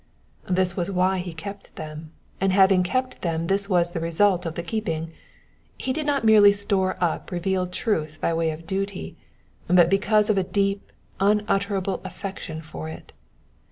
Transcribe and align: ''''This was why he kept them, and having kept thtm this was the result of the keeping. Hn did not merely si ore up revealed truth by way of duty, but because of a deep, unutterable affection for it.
''''This 0.49 0.75
was 0.75 0.89
why 0.89 1.19
he 1.19 1.31
kept 1.31 1.75
them, 1.75 2.11
and 2.39 2.51
having 2.51 2.81
kept 2.81 3.21
thtm 3.21 3.47
this 3.47 3.69
was 3.69 3.91
the 3.91 3.99
result 3.99 4.47
of 4.47 4.55
the 4.55 4.63
keeping. 4.63 5.13
Hn 5.79 5.93
did 5.93 6.07
not 6.07 6.23
merely 6.25 6.51
si 6.51 6.73
ore 6.73 6.97
up 6.99 7.29
revealed 7.31 7.71
truth 7.71 8.19
by 8.19 8.33
way 8.33 8.49
of 8.49 8.65
duty, 8.65 9.15
but 9.67 9.91
because 9.91 10.31
of 10.31 10.39
a 10.39 10.43
deep, 10.43 10.91
unutterable 11.19 12.01
affection 12.03 12.63
for 12.63 12.89
it. 12.89 13.13